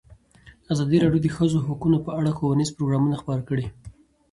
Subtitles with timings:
[0.73, 3.65] ازادي راډیو د د ښځو حقونه په اړه ښوونیز پروګرامونه خپاره کړي.